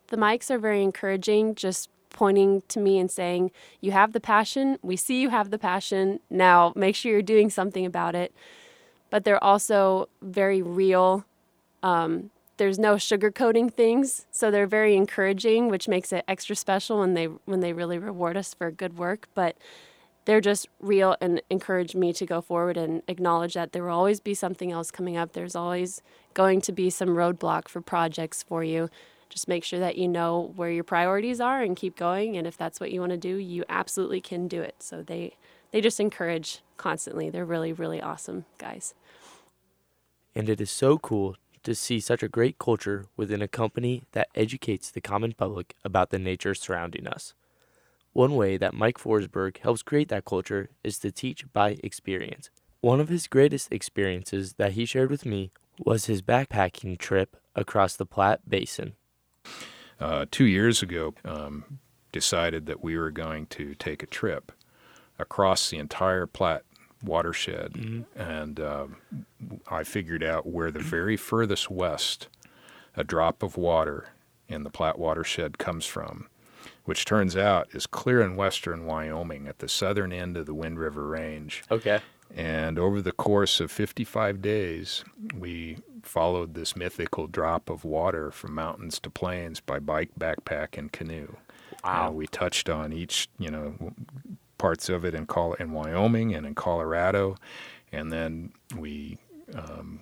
The 0.07 0.17
Mikes 0.17 0.49
are 0.49 0.57
very 0.57 0.81
encouraging, 0.81 1.53
just 1.53 1.89
pointing 2.15 2.63
to 2.69 2.79
me 2.79 2.97
and 2.97 3.11
saying, 3.11 3.51
You 3.81 3.91
have 3.91 4.13
the 4.13 4.19
passion. 4.19 4.79
We 4.81 4.95
see 4.95 5.21
you 5.21 5.29
have 5.29 5.51
the 5.51 5.59
passion. 5.59 6.21
Now 6.29 6.73
make 6.75 6.95
sure 6.95 7.11
you're 7.11 7.21
doing 7.21 7.49
something 7.49 7.85
about 7.85 8.15
it. 8.15 8.33
But 9.11 9.25
they're 9.25 9.43
also 9.43 10.09
very 10.21 10.61
real. 10.61 11.25
Um, 11.83 12.31
there's 12.57 12.79
no 12.79 12.95
sugarcoating 12.95 13.71
things, 13.71 14.25
so 14.31 14.49
they're 14.49 14.65
very 14.65 14.95
encouraging, 14.95 15.67
which 15.69 15.89
makes 15.89 16.13
it 16.13 16.23
extra 16.27 16.55
special 16.55 16.99
when 16.99 17.13
they 17.13 17.25
when 17.25 17.59
they 17.59 17.73
really 17.73 17.99
reward 17.99 18.37
us 18.37 18.53
for 18.53 18.71
good 18.71 18.97
work. 18.97 19.27
But 19.35 19.57
they're 20.23 20.41
just 20.41 20.67
real 20.79 21.17
and 21.21 21.41
encourage 21.49 21.95
me 21.95 22.13
to 22.13 22.25
go 22.25 22.41
forward 22.41 22.77
and 22.77 23.03
acknowledge 23.07 23.53
that 23.55 23.73
there 23.73 23.83
will 23.83 23.91
always 23.91 24.21
be 24.21 24.33
something 24.33 24.71
else 24.71 24.89
coming 24.89 25.17
up. 25.17 25.33
There's 25.33 25.55
always 25.55 26.01
going 26.33 26.61
to 26.61 26.71
be 26.71 26.89
some 26.89 27.09
roadblock 27.09 27.67
for 27.67 27.81
projects 27.81 28.41
for 28.41 28.63
you 28.63 28.89
just 29.29 29.47
make 29.47 29.63
sure 29.63 29.79
that 29.79 29.97
you 29.97 30.07
know 30.07 30.53
where 30.55 30.71
your 30.71 30.83
priorities 30.83 31.41
are 31.41 31.61
and 31.61 31.75
keep 31.75 31.95
going 31.95 32.37
and 32.37 32.47
if 32.47 32.57
that's 32.57 32.79
what 32.79 32.91
you 32.91 32.99
want 32.99 33.11
to 33.11 33.17
do 33.17 33.35
you 33.35 33.63
absolutely 33.69 34.21
can 34.21 34.47
do 34.47 34.61
it. 34.61 34.75
So 34.79 35.01
they 35.01 35.35
they 35.71 35.81
just 35.81 35.99
encourage 35.99 36.61
constantly. 36.77 37.29
They're 37.29 37.45
really 37.45 37.73
really 37.73 38.01
awesome 38.01 38.45
guys. 38.57 38.93
And 40.33 40.49
it 40.49 40.59
is 40.59 40.71
so 40.71 40.97
cool 40.97 41.37
to 41.63 41.73
see 41.73 41.99
such 41.99 42.21
a 42.21 42.29
great 42.29 42.59
culture 42.59 43.05
within 43.17 43.41
a 43.41 43.47
company 43.47 44.03
that 44.11 44.27
educates 44.35 44.91
the 44.91 45.01
common 45.01 45.33
public 45.33 45.75
about 45.83 46.11
the 46.11 46.19
nature 46.19 46.53
surrounding 46.53 47.07
us. 47.07 47.33
One 48.13 48.35
way 48.35 48.57
that 48.57 48.73
mike 48.73 48.97
forsberg 48.97 49.57
helps 49.57 49.81
create 49.81 50.09
that 50.09 50.25
culture 50.25 50.69
is 50.83 50.99
to 50.99 51.11
teach 51.11 51.51
by 51.51 51.77
experience. 51.83 52.49
One 52.81 52.99
of 52.99 53.09
his 53.09 53.27
greatest 53.27 53.71
experiences 53.71 54.53
that 54.53 54.73
he 54.73 54.85
shared 54.85 55.09
with 55.09 55.25
me 55.25 55.51
was 55.79 56.05
his 56.05 56.21
backpacking 56.21 56.97
trip 56.97 57.35
across 57.55 57.95
the 57.95 58.05
Platte 58.05 58.47
Basin 58.47 58.93
uh, 59.99 60.25
two 60.31 60.45
years 60.45 60.81
ago 60.81 61.13
um, 61.23 61.79
decided 62.11 62.65
that 62.65 62.83
we 62.83 62.97
were 62.97 63.11
going 63.11 63.45
to 63.47 63.75
take 63.75 64.03
a 64.03 64.07
trip 64.07 64.51
across 65.17 65.69
the 65.69 65.77
entire 65.77 66.25
Platte 66.25 66.63
watershed, 67.03 67.73
mm-hmm. 67.73 68.19
and 68.19 68.59
uh, 68.59 68.87
I 69.69 69.83
figured 69.83 70.23
out 70.23 70.45
where 70.45 70.71
the 70.71 70.79
very 70.79 71.17
furthest 71.17 71.69
west 71.69 72.27
a 72.97 73.03
drop 73.03 73.43
of 73.43 73.57
water 73.57 74.09
in 74.47 74.63
the 74.63 74.69
Platte 74.69 74.99
watershed 74.99 75.57
comes 75.57 75.85
from, 75.85 76.27
which 76.85 77.05
turns 77.05 77.35
out 77.35 77.67
is 77.73 77.87
clear 77.87 78.21
in 78.21 78.35
western 78.35 78.85
Wyoming 78.85 79.47
at 79.47 79.59
the 79.59 79.67
southern 79.67 80.13
end 80.13 80.37
of 80.37 80.45
the 80.45 80.53
Wind 80.53 80.79
River 80.79 81.07
Range. 81.07 81.63
Okay. 81.69 81.99
And 82.33 82.79
over 82.79 83.01
the 83.01 83.11
course 83.11 83.59
of 83.59 83.71
55 83.71 84.41
days, 84.41 85.03
we 85.37 85.77
followed 86.05 86.53
this 86.53 86.75
mythical 86.75 87.27
drop 87.27 87.69
of 87.69 87.83
water 87.83 88.31
from 88.31 88.53
mountains 88.53 88.99
to 88.99 89.09
plains 89.09 89.59
by 89.59 89.79
bike, 89.79 90.11
backpack, 90.19 90.77
and 90.77 90.91
canoe. 90.91 91.35
Wow. 91.83 92.07
Uh, 92.07 92.11
we 92.11 92.27
touched 92.27 92.69
on 92.69 92.93
each, 92.93 93.29
you 93.37 93.49
know, 93.49 93.93
parts 94.57 94.89
of 94.89 95.05
it 95.05 95.13
in, 95.13 95.25
Col- 95.25 95.53
in 95.53 95.71
Wyoming 95.71 96.33
and 96.33 96.45
in 96.45 96.55
Colorado, 96.55 97.35
and 97.91 98.11
then 98.11 98.53
we 98.77 99.17
um, 99.53 100.01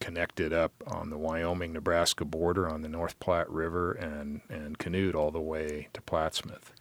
connected 0.00 0.52
up 0.52 0.72
on 0.86 1.10
the 1.10 1.18
Wyoming 1.18 1.72
Nebraska 1.72 2.24
border 2.24 2.68
on 2.68 2.82
the 2.82 2.88
North 2.88 3.18
Platte 3.20 3.50
River 3.50 3.92
and, 3.92 4.40
and 4.48 4.78
canoed 4.78 5.14
all 5.14 5.30
the 5.30 5.40
way 5.40 5.88
to 5.92 6.00
Plattsmouth. 6.00 6.72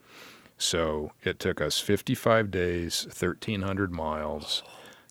So 0.58 1.12
it 1.24 1.39
took 1.39 1.62
us 1.62 1.80
55 1.80 2.51
days, 2.51 3.06
1,300 3.06 3.91
miles, 3.91 4.63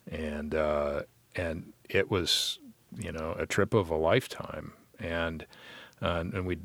and 0.09 0.55
uh, 0.55 1.03
and 1.35 1.73
it 1.89 2.09
was 2.09 2.59
you 2.97 3.11
know 3.11 3.35
a 3.37 3.45
trip 3.45 3.73
of 3.73 3.89
a 3.89 3.95
lifetime, 3.95 4.73
and 4.99 5.45
uh, 6.01 6.23
and 6.33 6.45
we 6.45 6.57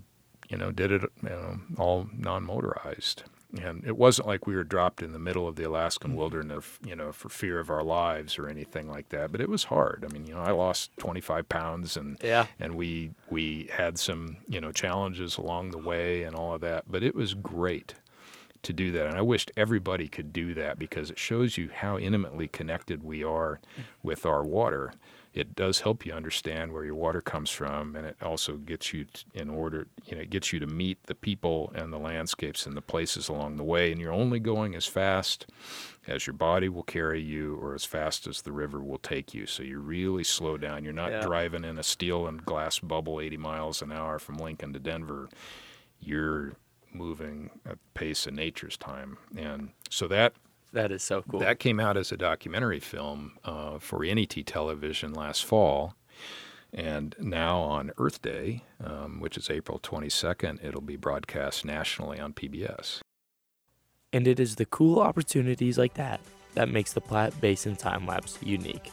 you 0.49 0.57
know 0.57 0.71
did 0.71 0.93
it 0.93 1.03
you 1.23 1.29
know, 1.29 1.59
all 1.79 2.09
non-motorized. 2.17 3.25
And 3.63 3.85
it 3.87 3.97
wasn't 3.97 4.27
like 4.27 4.47
we 4.47 4.57
were 4.57 4.65
dropped 4.65 5.03
in 5.03 5.13
the 5.13 5.19
middle 5.19 5.49
of 5.49 5.57
the 5.57 5.63
Alaskan 5.63 6.11
mm-hmm. 6.11 6.19
wilderness, 6.19 6.79
you 6.85 6.97
know, 6.97 7.13
for 7.13 7.29
fear 7.29 7.59
of 7.59 7.71
our 7.71 7.85
lives 7.85 8.39
or 8.39 8.49
anything 8.49 8.91
like 8.91 9.09
that. 9.11 9.33
But 9.33 9.41
it 9.41 9.49
was 9.49 9.65
hard. 9.65 10.05
I 10.07 10.13
mean, 10.13 10.27
you 10.27 10.35
know, 10.35 10.41
I 10.41 10.51
lost 10.51 10.91
25 10.99 11.49
pounds, 11.49 11.97
and 11.97 12.19
yeah. 12.23 12.47
and 12.59 12.75
we 12.75 13.13
we 13.31 13.71
had 13.73 13.99
some 13.99 14.39
you 14.49 14.61
know 14.61 14.73
challenges 14.73 15.39
along 15.39 15.71
the 15.71 15.79
way 15.79 16.25
and 16.25 16.35
all 16.35 16.55
of 16.55 16.61
that. 16.63 16.85
But 16.91 17.03
it 17.03 17.15
was 17.15 17.35
great 17.35 17.95
to 18.67 18.73
do 18.73 18.91
that. 18.93 19.07
And 19.07 19.17
I 19.17 19.23
wished 19.23 19.53
everybody 19.57 20.09
could 20.09 20.33
do 20.33 20.53
that 20.55 20.79
because 20.79 21.11
it 21.11 21.19
shows 21.19 21.57
you 21.57 21.71
how 21.73 21.99
intimately 21.99 22.49
connected 22.49 23.03
we 23.03 23.23
are 23.23 23.61
with 24.03 24.27
our 24.27 24.43
water. 24.43 24.93
It 25.37 25.55
does 25.55 25.81
help 25.81 26.07
you 26.07 26.15
understand 26.15 26.73
where 26.73 26.85
your 26.85 26.95
water 26.95 27.21
comes 27.21 27.51
from, 27.51 27.95
and 27.95 28.07
it 28.07 28.17
also 28.23 28.55
gets 28.57 28.95
you 28.95 29.05
in 29.35 29.51
order. 29.51 29.87
You 30.07 30.17
know, 30.17 30.23
it 30.23 30.31
gets 30.31 30.51
you 30.51 30.59
to 30.61 30.67
meet 30.67 31.05
the 31.05 31.15
people 31.15 31.71
and 31.75 31.93
the 31.93 31.99
landscapes 31.99 32.65
and 32.65 32.75
the 32.75 32.81
places 32.81 33.29
along 33.29 33.59
the 33.59 33.63
way. 33.63 33.93
And 33.93 34.01
you're 34.01 34.15
only 34.15 34.41
going 34.41 34.75
as 34.75 34.87
fast 34.87 35.47
as 36.07 36.27
your 36.27 36.33
body 36.33 36.71
will 36.71 36.83
carry 36.83 37.21
you, 37.21 37.57
or 37.57 37.75
as 37.75 37.85
fast 37.85 38.27
as 38.27 38.41
the 38.41 38.53
river 38.53 38.81
will 38.81 38.99
take 38.99 39.35
you. 39.35 39.45
So 39.45 39.63
you 39.63 39.79
really 39.79 40.25
slow 40.25 40.57
down. 40.57 40.85
You're 40.85 40.95
not 40.95 41.11
yeah. 41.11 41.21
driving 41.21 41.65
in 41.65 41.79
a 41.79 41.83
steel 41.83 42.27
and 42.27 42.43
glass 42.43 42.79
bubble 42.79 43.21
80 43.21 43.37
miles 43.37 43.83
an 43.83 43.93
hour 43.93 44.19
from 44.19 44.39
Lincoln 44.39 44.73
to 44.73 44.79
Denver. 44.79 45.29
You're 46.01 46.55
moving 46.95 47.51
at 47.69 47.77
pace 47.93 48.27
of 48.27 48.33
nature's 48.33 48.79
time. 48.79 49.19
And 49.37 49.73
so 49.91 50.09
that 50.09 50.33
that 50.73 50.93
is 50.93 51.03
so 51.03 51.23
cool. 51.23 51.41
That 51.41 51.59
came 51.59 51.81
out 51.81 51.97
as 51.97 52.13
a 52.13 52.17
documentary 52.17 52.81
film 52.81 53.33
uh, 53.45 53.79
for 53.79 54.05
NET 54.05 54.47
television 54.47 55.13
last 55.13 55.45
fall. 55.45 55.95
And 56.73 57.15
now 57.19 57.61
on 57.61 57.93
Earth 57.97 58.21
Day, 58.21 58.65
um, 58.85 59.21
which 59.21 59.37
is 59.39 59.49
April 59.49 59.79
22nd, 59.79 60.65
it'll 60.65 60.81
be 60.81 60.97
broadcast 60.97 61.65
nationally 61.65 62.21
on 62.21 62.33
PBS. 62.35 63.01
And 64.13 64.27
it 64.29 64.41
is 64.41 64.57
the 64.57 64.67
cool 64.67 64.99
opportunities 65.01 65.79
like 65.79 65.95
that 65.95 66.21
that 66.55 66.69
makes 66.69 66.93
the 66.93 67.01
Platte 67.01 67.39
Basin 67.41 67.77
Time 67.77 68.07
Lapse 68.07 68.39
unique. 68.43 68.91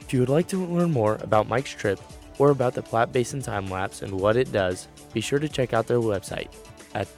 If 0.00 0.12
you 0.12 0.20
would 0.20 0.28
like 0.28 0.48
to 0.48 0.64
learn 0.64 0.92
more 0.92 1.18
about 1.22 1.48
Mike's 1.48 1.72
trip 1.72 2.00
or 2.38 2.50
about 2.50 2.74
the 2.74 2.82
Platte 2.82 3.12
Basin 3.12 3.40
Time 3.40 3.68
Lapse 3.68 4.02
and 4.02 4.12
what 4.12 4.36
it 4.36 4.52
does, 4.52 4.88
be 5.12 5.20
sure 5.20 5.38
to 5.38 5.48
check 5.48 5.72
out 5.72 5.86
their 5.86 5.98
website 5.98 6.52
at 6.94 7.08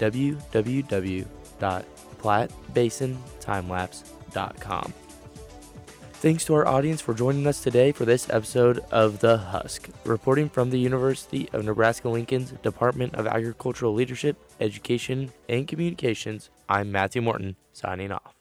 www.plattebasintimelapse.com. 2.18 4.92
Thanks 6.14 6.44
to 6.46 6.54
our 6.54 6.66
audience 6.66 7.00
for 7.00 7.14
joining 7.14 7.46
us 7.46 7.62
today 7.62 7.92
for 7.92 8.04
this 8.04 8.28
episode 8.28 8.80
of 8.90 9.20
The 9.20 9.38
Husk. 9.38 9.88
Reporting 10.04 10.48
from 10.48 10.70
the 10.70 10.80
University 10.80 11.48
of 11.52 11.64
Nebraska 11.64 12.08
Lincoln's 12.08 12.50
Department 12.50 13.14
of 13.14 13.28
Agricultural 13.28 13.94
Leadership, 13.94 14.36
Education, 14.58 15.30
and 15.48 15.68
Communications, 15.68 16.50
I'm 16.68 16.90
Matthew 16.90 17.22
Morton, 17.22 17.54
signing 17.72 18.10
off. 18.10 18.37